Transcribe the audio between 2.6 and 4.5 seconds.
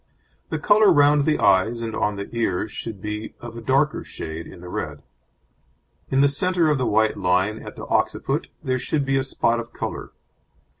should be of a darker shade